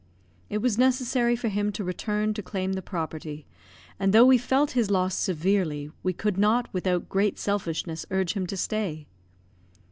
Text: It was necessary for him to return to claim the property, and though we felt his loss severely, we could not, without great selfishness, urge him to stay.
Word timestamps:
It 0.49 0.63
was 0.63 0.79
necessary 0.79 1.35
for 1.35 1.47
him 1.47 1.71
to 1.73 1.83
return 1.83 2.33
to 2.33 2.41
claim 2.41 2.73
the 2.73 2.81
property, 2.81 3.45
and 3.99 4.11
though 4.11 4.25
we 4.25 4.39
felt 4.39 4.71
his 4.71 4.89
loss 4.89 5.13
severely, 5.13 5.91
we 6.01 6.11
could 6.11 6.39
not, 6.39 6.67
without 6.73 7.07
great 7.07 7.37
selfishness, 7.37 8.07
urge 8.09 8.33
him 8.33 8.47
to 8.47 8.57
stay. 8.57 9.05